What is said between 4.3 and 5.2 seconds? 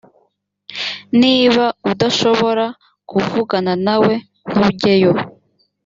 ntujyeyo